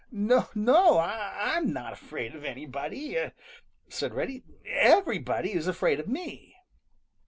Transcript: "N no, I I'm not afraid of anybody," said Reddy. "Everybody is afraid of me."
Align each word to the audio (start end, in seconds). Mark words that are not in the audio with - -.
"N 0.11 0.31
no, 0.55 0.97
I 0.97 1.53
I'm 1.57 1.71
not 1.71 1.93
afraid 1.93 2.33
of 2.33 2.43
anybody," 2.43 3.17
said 3.87 4.15
Reddy. 4.15 4.41
"Everybody 4.65 5.51
is 5.53 5.67
afraid 5.67 5.99
of 5.99 6.07
me." 6.07 6.55